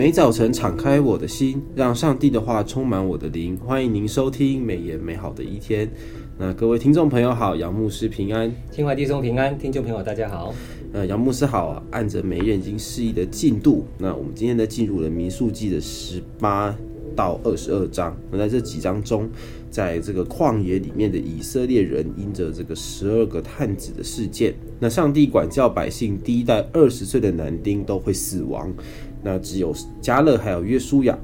[0.00, 3.54] 每早晨敞开我的心，让上帝的话充满我的灵。
[3.58, 5.86] 欢迎您收听美言美好的一天。
[6.38, 10.54] 那各位听众朋友好，杨牧师平安，清华弟兄平安，听众朋友大家好。
[10.94, 11.82] 呃，杨牧师好啊。
[11.90, 16.74] 按着每日经释义的进度，那我们今天呢进入了民数记的十八
[17.14, 18.16] 到二十二章。
[18.30, 19.28] 那在这几章中，
[19.70, 28.72] 在这个旷野里面的以色列人，因着这个十二个探子的事件，那上帝管教百姓，第一代二十岁的男丁都会死亡。
[29.22, 31.18] 那只有加勒还有约书亚，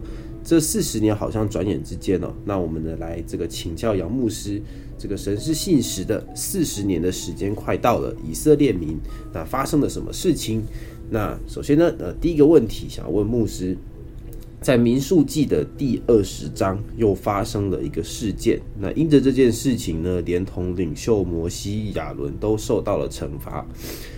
[0.45, 2.33] 这四十年好像转眼之间哦。
[2.45, 4.61] 那我们呢来这个请教杨牧师，
[4.99, 8.99] 这个神是信实的，四十年的时间快到了，以色列民
[9.33, 10.63] 那发生了什么事情？
[11.09, 13.77] 那首先呢，呃，第一个问题想要问牧师，
[14.67, 23.65] 在民数记的第二十章又发生了一个事件，那因着这件事情呢，连同领袖摩西、亚伦都受到了惩罚。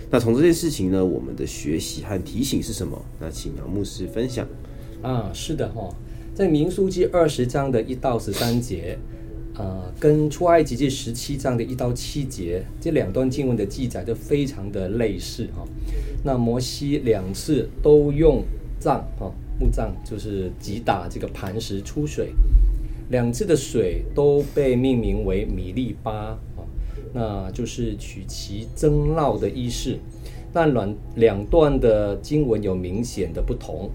[0.09, 2.99] 那从这件事情呢，我们的学习和提醒是什么？
[3.19, 4.47] 那请杨牧师分享。
[5.03, 5.87] 啊，是的哈、
[6.33, 8.97] 在民数记二十章的一到十三节，
[9.53, 15.63] 呃，跟出埃及记十七章的一到七节这两段经文的记载都非常的类似哈、
[16.23, 18.43] 那摩西两次都用
[18.79, 22.31] 杖哈、墓葬，就是击打这个磐石出水，
[23.09, 26.65] 两次的水都被命名为米利巴啊。
[27.11, 29.97] 那就是取其争闹的意思，
[30.53, 33.89] 但两两段的经文有明显的不同，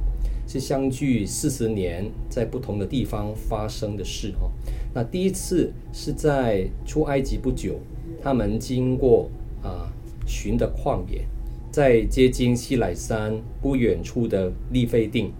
[0.49, 4.51] 是相距四十年，在不同的地方发生的事哈。
[4.93, 7.79] 那第一次是在出埃及不久，
[8.21, 9.31] 他们经过
[9.63, 9.93] 啊
[10.27, 11.25] 寻的旷野，
[11.71, 15.33] 在接近西乃山不远处的利非定，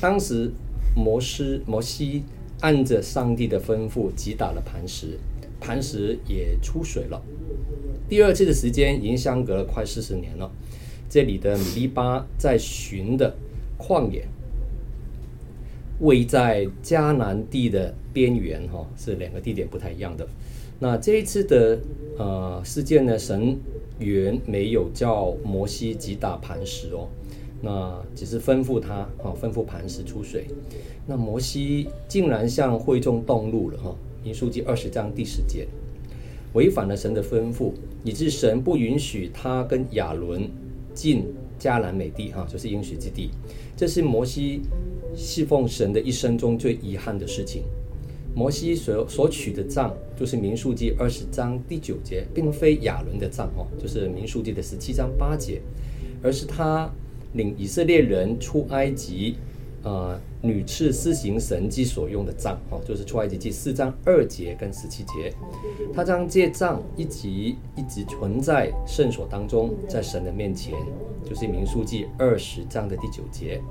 [0.00, 0.50] 当时
[0.94, 2.22] 摩斯摩西
[2.60, 5.18] 按着上帝的吩咐击打了磐石。
[5.58, 7.20] 磐石也出水了。
[8.10, 10.48] 第二次的时间已经相隔了快四十年了。
[11.08, 13.34] 这里的米利巴在寻的
[13.78, 14.28] 旷野，
[16.00, 20.28] 位在迦南地的边缘，哈，是两个地点不太一样的。
[20.78, 21.78] 那这一次的
[22.18, 23.58] 呃事件呢，神
[23.98, 27.08] 原没有叫摩西击打磐石哦，
[27.60, 30.46] 那只是吩咐他，哈，吩咐磐石出水。
[31.06, 33.94] 那摩西竟然向会众动怒了，哈。
[34.22, 35.68] 民数记二十章第十节，
[36.52, 37.72] 违反了神的吩咐，
[38.02, 40.50] 以致神不允许他跟亚伦
[40.92, 41.24] 进
[41.60, 43.30] 迦南美地，哈，就是应许之地。
[43.76, 44.62] 这是摩西
[45.14, 47.62] 侍奉神的一生中最遗憾的事情。
[48.34, 55.62] 摩西所所取的杖，就是民数记二十章第九节，并非亚伦的杖，哈，就是民数记的十七章八节，
[56.20, 56.90] 而是他
[57.36, 59.36] 领以色列人出埃及。
[59.82, 65.32] 呃，屡次施行神迹所用的杖，哦，就是出埃及记四章二节跟十七节，
[65.94, 70.74] 他将这杖一直一直存在圣所当中，在神的面前，
[71.24, 73.62] 就是民数记二十章的第九节。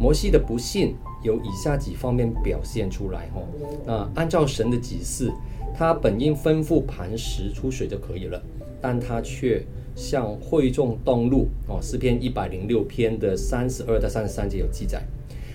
[0.00, 3.46] 摩西的不信有以下几方面表现出来，哦，
[3.86, 5.30] 那按照神的指示，
[5.78, 8.42] 他本应吩咐磐石出水就可以了，
[8.80, 9.64] 但他却
[9.94, 15.02] 向会众动怒，哦，诗篇一百零六篇的三十二到三十三节有记载。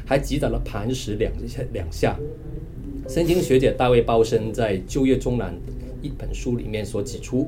[0.08, 2.16] 还击打了磐石两下两下。
[3.08, 5.52] 圣经学者大卫鲍森在《旧约中南》
[6.00, 7.48] 一本书里面所指出，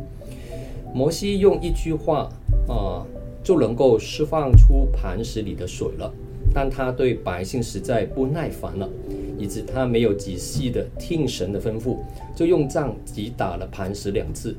[0.91, 2.27] 摩西用一句话
[2.67, 3.05] 啊
[3.43, 6.11] 就能够释放出磐石里的水了，
[6.51, 8.89] 但他对百姓实在不耐烦了，
[9.37, 11.97] 以致他没有仔细的听神的吩咐，
[12.35, 14.55] 就用杖击打了磐石两次。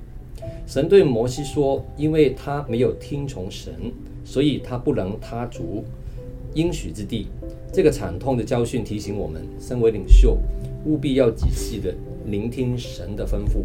[0.67, 3.75] 神对摩西说：“因为他没有听从神，
[4.25, 5.85] 所以他不能踏足。”
[6.55, 7.27] 应许之地，
[7.73, 10.39] 这个惨痛的教训提醒我们，身为领袖，
[10.87, 11.95] 务必要仔细的
[12.27, 13.63] 聆听神的吩咐。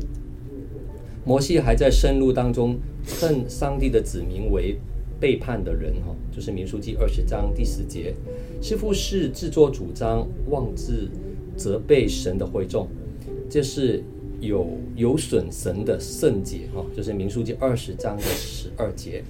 [1.25, 2.77] 摩西还在深入当中，
[3.07, 4.77] 称上帝的子民为
[5.19, 8.13] 背叛的人，哈，就是民数记二十章第十节，
[8.61, 11.09] 似乎是自作主张，妄自
[11.55, 12.87] 责备神的会众，
[13.49, 14.03] 这是
[14.43, 19.23] 有有损神的圣洁，哈，就是民数记二十章的十二节。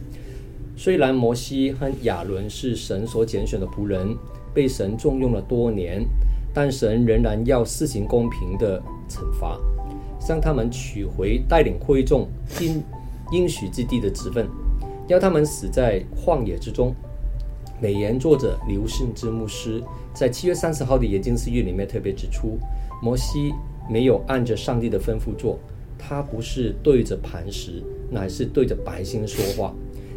[0.75, 4.17] 虽然摩西和亚伦是神所拣选的仆人，
[4.53, 6.03] 被神重用了多年，
[6.51, 9.59] 但神仍然要施行公平的惩罚，
[10.19, 12.27] 向他们取回带领会众
[12.59, 12.83] 应
[13.31, 14.47] 应许之地的职分，
[15.07, 16.93] 要他们死在旷野之中。
[17.79, 19.83] 美言作者刘胜之牧师
[20.13, 22.57] 在七月三十号的研经释义里面特别指出，
[23.01, 23.53] 摩西
[23.89, 25.59] 没有按着上帝的吩咐做，
[25.97, 29.73] 他不是对着磐石，乃是对着百姓说话。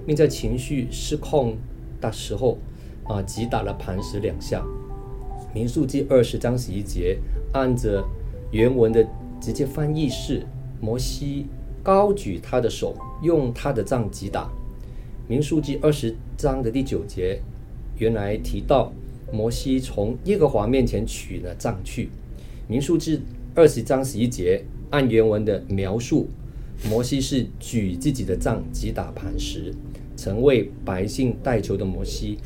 [0.06, 1.56] 并在情绪失控
[2.00, 2.58] 的时候，
[3.02, 4.64] 啊，击打了磐石两下。
[5.52, 7.18] 民数记二十章十一节，
[7.52, 8.04] 按着
[8.52, 9.04] 原文的
[9.40, 10.46] 直接翻译是：
[10.80, 11.46] 摩西
[11.82, 14.48] 高举他的手，用他的杖击打。
[15.26, 17.40] 民数记二十章的第九节，
[17.98, 18.92] 原来提到
[19.32, 22.10] 摩西从耶和华面前取了杖去。
[22.68, 23.22] 民数记
[23.56, 26.28] 二十章十一节按原文的描述，
[26.90, 29.72] 摩西是举自己的杖击打磐石，
[30.14, 32.36] 曾为百姓代求的摩西，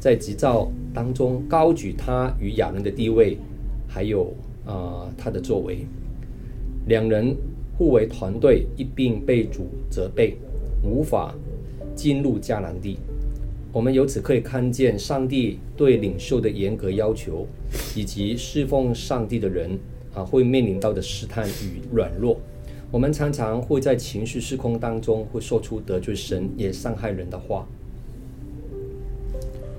[0.00, 3.36] 在急躁当中高举他与亚伦的地位，
[3.86, 4.72] 还有啊、
[5.04, 5.84] 呃、他的作为，
[6.86, 7.36] 两人
[7.76, 10.38] 互为团队，一并被主责备，
[10.82, 11.34] 无法
[11.94, 12.96] 进入迦南地。
[13.74, 17.46] 我们由此可以看见上帝对领袖的严格要求，
[17.94, 19.78] 以及侍奉上帝的人
[20.16, 22.40] 啊会面临到的试探与软弱。
[22.90, 27.66] 我们常常会在情绪失控当中，会说出得罪神也伤害人的话。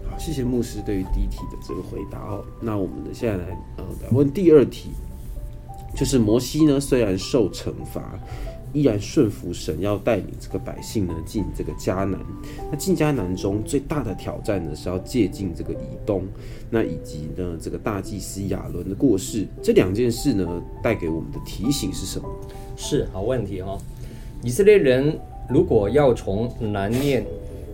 [0.10, 2.45] 好，谢谢牧师对于第一题的这个回答哦。
[2.62, 4.92] 那我们的，现在来呃来问第二题，
[5.95, 8.19] 就是摩西呢虽然受惩罚。
[8.73, 12.19] 依然顺服神，要带领这个百姓呢进这个迦南。
[12.71, 16.23] 那进迦南中最大的挑战呢是要借进这个以东，
[16.69, 22.27] 那以及呢这个大祭司亚伦的过世，这两件事呢带给我们的提醒是什么？
[22.75, 23.81] 是好问题哈、哦。
[24.43, 25.17] 以色列人
[25.49, 27.25] 如果要从南面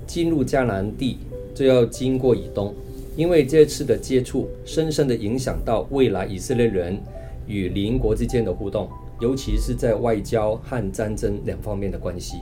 [0.07, 1.17] 进入迦南地，
[1.53, 2.73] 就要经过以东，
[3.17, 6.97] 因为这次的接触深深的影响到未来以色列人
[7.47, 8.89] 与邻国之间的互动。
[9.23, 12.39] 尤其是在外交和战争两方面的关系，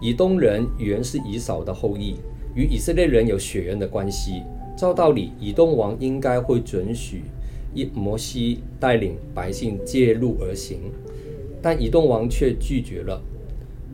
[0.00, 2.14] 以东人原是以扫的后裔，
[2.54, 4.44] 与以色列人有血缘的关系。
[4.76, 7.24] 照道理，以东王应该会准许
[7.92, 10.78] 摩西带领百姓介入而行，
[11.60, 13.20] 但以东王却拒绝了。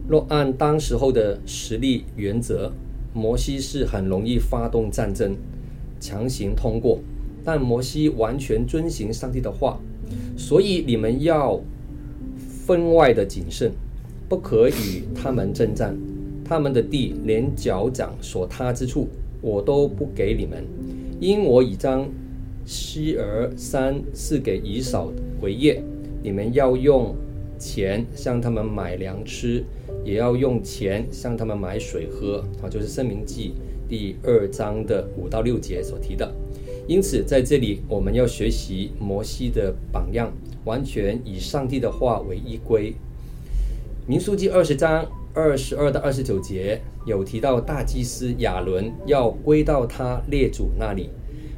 [0.07, 2.71] 若按当时候的实力原则，
[3.15, 5.35] 摩西是很容易发动战争，
[5.99, 7.01] 强行通过。
[7.43, 9.81] 但摩西完全遵行上帝的话，
[10.37, 11.59] 所以你们要。
[12.67, 13.71] 分外的谨慎，
[14.27, 15.95] 不可与他们争战。
[16.43, 19.07] 他们的地连脚掌所踏之处，
[19.43, 20.65] 我都不给你们，
[21.21, 22.09] 因我已将
[22.65, 25.13] 西珥山赐给以扫
[25.43, 25.83] 为业。
[26.23, 27.15] 你们要用
[27.59, 29.63] 钱向他们买粮吃，
[30.03, 32.43] 也要用钱向他们买水喝。
[32.63, 33.53] 啊，就是《申命记》
[33.91, 36.35] 第二章的五到六节所提的。
[36.87, 40.33] 因此，在这里我们要学习摩西的榜样。
[40.65, 42.95] 完全以上帝的话为依归。
[44.07, 51.11] 民数记二十章二十二到二十九节有提到大祭司亚伦要归到他列祖那里。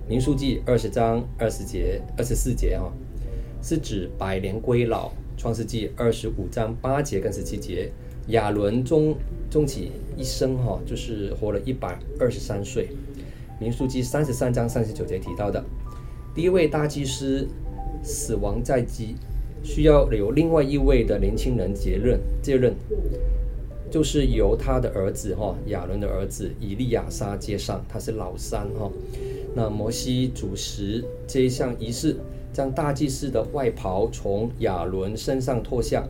[0.09, 2.91] 民数记二十章二十节二十四节啊，
[3.63, 5.13] 是指百年归老。
[5.37, 7.93] 创世纪二十五章八节跟十七节，
[8.31, 9.15] 亚伦终
[9.49, 12.89] 终其一生哈，就是活了一百二十三岁。
[13.59, 15.65] 民数记三十三章三十九节提到的
[16.35, 17.47] 第一位大祭司。
[18.03, 19.17] 死亡在即，
[19.65, 22.73] 需要由另外一位的年轻人接任接任，
[23.91, 28.89] 就是由他的儿子哈亚伦的儿子以利亚撒接上，他是老三哈。
[29.57, 32.17] 那摩西主持这一项仪式，
[32.53, 36.07] 将大祭司的外袍从亚伦身上脱下，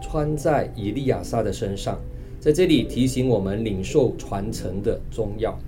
[0.00, 2.00] 穿在以利亚撒的身上，
[2.40, 5.58] 在这里提醒我们领受传承的重要。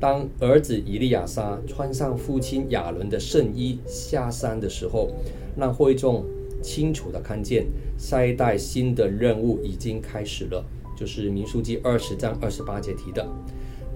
[0.00, 5.10] 当儿子以利亚撒穿上父亲亚伦的圣衣下山的时候，
[5.56, 6.24] 让会众
[6.62, 10.64] 清楚地看见下一代新的任务已经开始了，
[10.96, 13.26] 就是民数记二十章二十八节提的。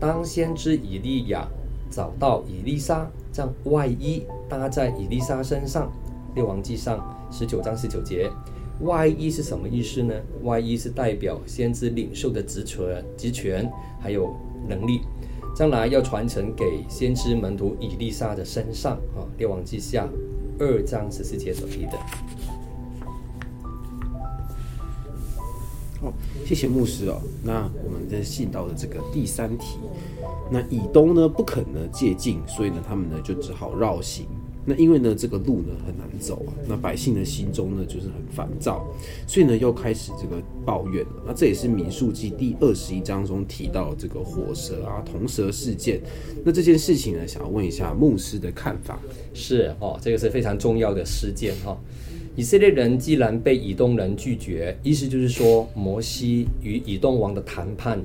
[0.00, 1.46] 当先知以利亚
[1.90, 5.92] 找到以利沙，将外衣搭在以利沙身上，
[6.34, 8.30] 列王记上十九章十九节，
[8.82, 10.14] 外衣是什么意思呢？
[10.42, 13.68] 外衣是代表先知领袖的职权、职权
[14.00, 14.34] 还有
[14.68, 15.00] 能力。
[15.58, 20.08] 将来要传承给先知门徒以利沙的身上啊，列王记下
[20.56, 21.98] 二章十四节所提的。
[26.00, 26.12] 好，
[26.46, 27.20] 谢谢牧师哦。
[27.42, 29.80] 那我们在信到的这个第三题，
[30.48, 34.28] 那以东呢不肯呢借进，所以呢他们呢就只好绕行。
[34.68, 38.86] 那因为呢，这个路呢很难走啊，那百姓的心中呢就是很烦躁，
[39.26, 41.22] 所以呢又开始这个抱怨了。
[41.26, 46.00] 那这也是民数记第二十一章中提到这个火蛇啊、铜蛇事件。
[46.44, 49.00] 那这件事情呢，想要问一下牧师的看法。
[49.32, 51.78] 是哦，这个是非常重要的事件哈、哦。
[52.36, 58.00] 以色列人既然被以东人拒绝，意思就是说摩西与以东王的谈判，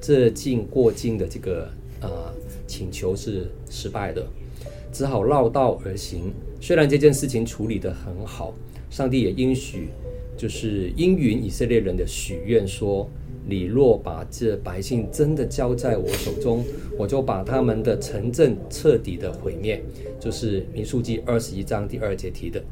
[0.00, 1.68] 这境过境的这个
[2.00, 2.08] 呃
[2.66, 4.24] 请求是失败的。
[4.94, 6.32] 只好绕道而行。
[6.60, 8.54] 虽然这件事情处理得很好，
[8.88, 9.88] 上帝也应许，
[10.36, 13.10] 就是应允以色列人的许愿，说：
[13.44, 16.64] 你若把这百姓真的交在我手中，
[16.96, 19.82] 我就把他们的城镇彻底的毁灭。
[20.20, 22.62] 就是民数记二十一章第二节提的，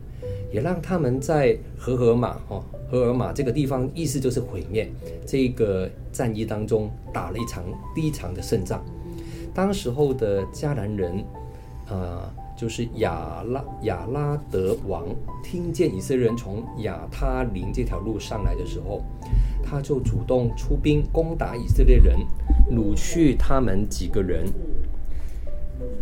[0.52, 4.88] 也让他们在何珥玛哈何珥玛这个地方，意思就是毁灭。
[5.26, 7.64] 这个战役当中打了一场
[7.96, 8.82] 第一场的胜仗。
[9.52, 11.22] 当时候的迦南人。
[11.88, 15.04] 呃，就是亚拉亚拉德王
[15.42, 19.02] 听见以色列人从亚他林这条路上来的时候，
[19.62, 22.16] 他就主动出兵攻打以色列人，
[22.70, 24.46] 掳去他们几个人。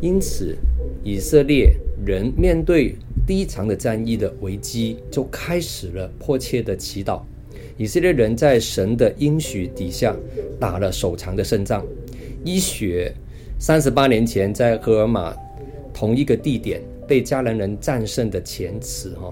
[0.01, 0.57] 因此，
[1.03, 2.97] 以色列人面对
[3.27, 7.23] 第一场的战役的危机，就开始了迫切的祈祷。
[7.77, 10.15] 以色列人在神的应许底下
[10.59, 11.83] 打了首场的胜仗，
[12.45, 13.11] 依序
[13.59, 15.35] 三十八年前在荷尔玛
[16.01, 19.31] 同一个地点被迦南人战胜的前词哈，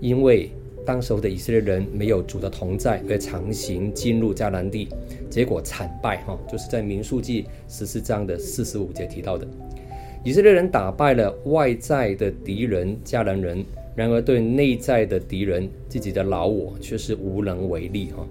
[0.00, 0.50] 因为
[0.82, 4.88] 当时候的以色列人没有主的同在而强行进入迦南地，
[5.28, 9.46] 结果惨败哈，就是在民数记十四章的四十五节提到的，
[10.24, 13.62] 以色列人打败了外在的敌人迦南人。
[13.94, 18.26] 然而，对内在的敌人，自己的老我却是无能为力哈。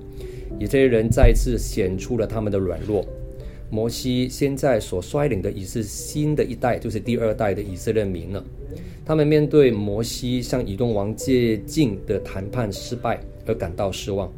[0.57, 3.05] 以色列人再次显出了他们的软弱。
[3.69, 8.43] 摩西现在所率领的已是新的一代，就是第二代的以色列民了。
[9.05, 14.31] 他们面对摩西向以东王借境的谈判失败而感到失望，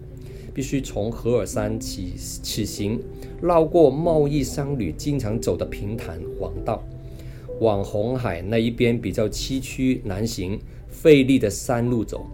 [0.53, 3.00] 必须从何尔山起起行，
[3.41, 6.83] 绕过贸易商旅经常走的平坦黄道，
[7.59, 10.59] 往红海那一边比较崎岖难行。
[10.91, 12.25] 费力的山路走，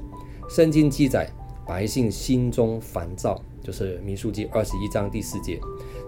[0.50, 1.30] 圣经记载
[1.68, 5.60] 百姓心中烦躁，就是民数记二十一章第四节，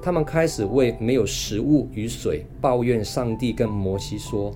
[0.01, 4.53] 他们开始为没有食物与水抱怨上帝，跟摩西说：“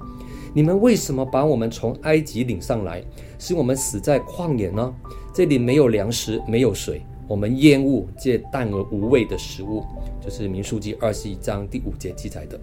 [0.54, 3.04] 你们为什么把我们从埃及领上来，
[3.38, 4.94] 使我们死在旷野呢？
[5.34, 9.84] 这里没有粮食，没有水，我们厌恶这淡而无味的食物。”
[10.24, 12.60] 就是民数记二十一章第五节记载的。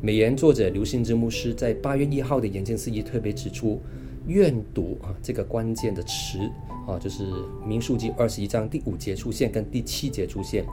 [0.00, 3.80] 美言作者刘信之牧师在八月一号的研经释义特别指出。
[4.26, 6.38] 愿读啊，这个关键的词
[6.86, 7.26] 啊，就是
[7.66, 10.64] 民数记二十一章第五节出现，跟第七节出现。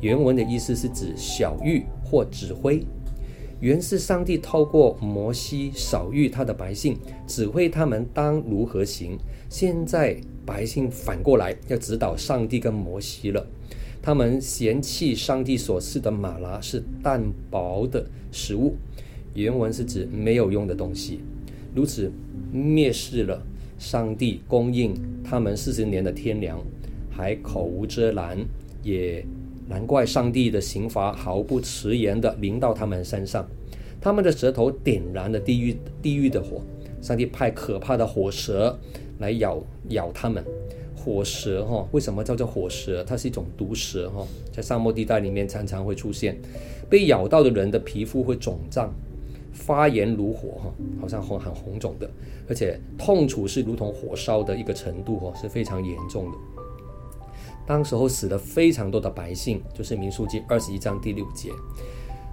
[0.00, 2.84] 原文的意思是指小玉或指挥，
[3.60, 9.16] 原是上帝透过摩西晓諭他的百姓，指挥他们当如何行。
[9.48, 13.46] 现在百姓反过来要指导上帝跟摩西了，
[14.00, 18.74] 他们嫌弃上帝所赐的马拉是淡薄的食物，
[19.34, 21.20] 原文是指没有用的东西。
[21.74, 22.12] 如此
[22.52, 23.42] 蔑视了
[23.78, 26.60] 上帝供应他们四十年的天粮，
[27.10, 28.38] 还口无遮拦，
[28.82, 29.24] 也
[29.68, 33.48] 难怪上帝的刑罚毫不迟延地临到他们身上。
[34.00, 36.60] 他们的舌头点燃了地狱地狱的火，
[37.00, 38.78] 上帝派可怕的火蛇
[39.18, 40.44] 来咬咬他们。
[40.94, 43.02] 火蛇哈，为什么叫做火蛇？
[43.02, 46.36] 它是一种毒蛇哈，在沙漠地带里面常常会出现，
[46.88, 48.92] 被咬到的人的皮肤会肿胀。
[49.52, 52.10] 发炎如火哈，好像红很红肿的，
[52.48, 56.38] 而且痛楚是如同火烧的一个程度哈，是非常严重的。
[57.66, 61.50] 当时候死了非常多的百姓，就是民数记二十一章第六节。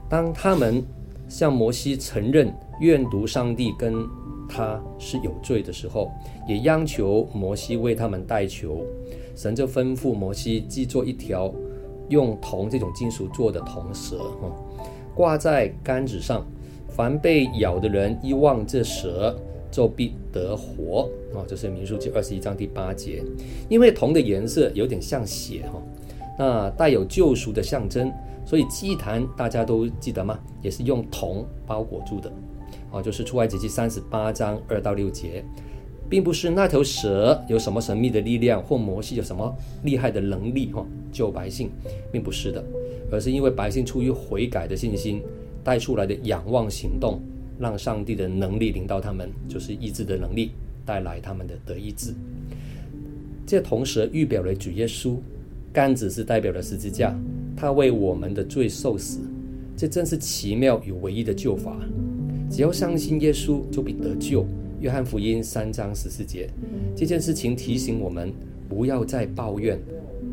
[0.09, 0.83] 当他们
[1.27, 4.07] 向摩西承认怨毒上帝跟
[4.49, 6.09] 他是有罪的时候，
[6.47, 8.83] 也央求摩西为他们代求。
[9.35, 11.53] 神就吩咐摩西制作一条
[12.09, 14.51] 用铜这种金属做的铜蛇哈，
[15.13, 16.43] 挂在杆子上。
[16.89, 19.35] 凡被咬的人一望这蛇，
[19.71, 21.45] 就必得活啊！
[21.47, 23.23] 这是民数记二十一章第八节。
[23.69, 25.81] 因为铜的颜色有点像血哈，
[26.37, 28.11] 那带有救赎的象征，
[28.45, 30.39] 所以祭坛大家都记得吗？
[30.61, 32.31] 也是用铜包裹住的
[32.91, 33.01] 啊。
[33.01, 35.43] 就是出埃及记三十八章二到六节，
[36.09, 41.69] 并不是那头蛇有什么神秘的力量，或摩西有什么厉害的能力哈救百姓，
[42.11, 42.63] 并不是的，
[43.11, 45.21] 而是因为百姓出于悔改的信心。
[45.69, 47.21] 带出来的仰望行动，
[47.59, 50.49] 让上帝的能力领导他们，就是医治的能力，
[50.83, 52.11] 带来他们的得医治。
[53.45, 55.17] 这同时预表了主耶稣，
[55.71, 57.15] 杆子是代表了十字架，
[57.55, 59.19] 他为我们的罪受死，
[59.77, 61.77] 这真是奇妙与唯一的救法。
[62.49, 64.43] 只要相信耶稣，就必得救。
[64.79, 66.49] 约翰福音三章十四节，
[66.95, 68.33] 这件事情提醒我们，
[68.67, 69.79] 不要再抱怨，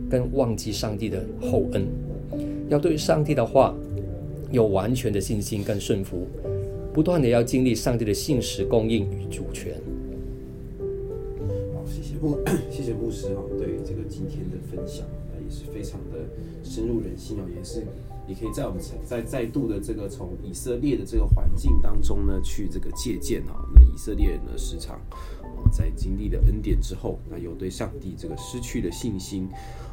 [0.08, 1.86] 跟忘记上帝的厚恩，
[2.70, 3.74] 要对上帝的话。
[4.50, 6.26] 有完全的信心跟顺服，
[6.94, 9.74] 不断的要经历上帝的信实供应与主权。
[11.74, 12.38] 好，谢谢牧，
[12.70, 16.20] 谢谢牧师哈，对这个今天的分享，那也是非常的
[16.62, 17.84] 深入人心哦，也是
[18.28, 23.54] 也可以在我们再再度的这个从以色列的这个环境当中呢，去这个借鉴哈。
[23.74, 25.00] 那以色列人呢，时常
[25.72, 29.48] 在经历了恩典之后，那又对上帝这个失去了信心。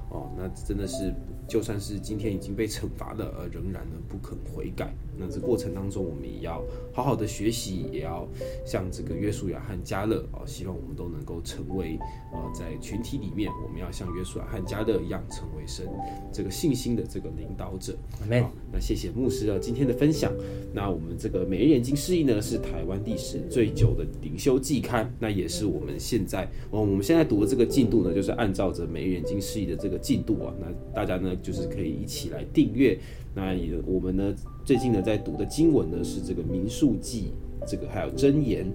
[0.10, 1.14] 哦，那真的是。
[1.46, 4.94] 就算是今天已经被惩罚了，而仍然呢不肯悔改。
[5.18, 8.26] 那这过程当中，我们也要好好的学习，也要
[8.66, 12.00] 像这个约书亚和加勒啊，希望我们都能够成为
[12.32, 15.86] 呃，在群体里面，我们要像约书亚和加勒一样，成为神
[16.32, 17.94] 这个信心的这个领导者。
[18.22, 18.26] 好，
[18.72, 20.32] 那谢谢牧师啊今天的分享。
[20.74, 33.00] 那我们这个每日眼睛释义呢，是台湾历史最久的灵修季刊，那也是我们现在哦，我们现在读的这个进度呢，就是按照着每日眼睛释义的这个进度啊，那大家呢就是可以一起来订阅。
[33.36, 34.34] 那也我们呢，
[34.66, 37.32] 最近呢在读的经文呢是这个民数记，
[37.66, 38.66] 这个还有箴言。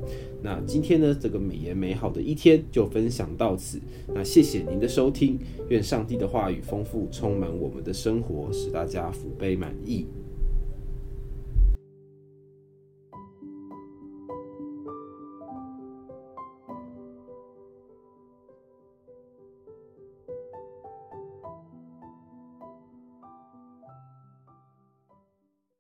[0.43, 3.81] 那今天呢这个美言美好的一天就分享到此。
[4.15, 10.07] 那谢谢您的收听，愿上帝的话语丰富充满我们的生活，使大家福杯满溢。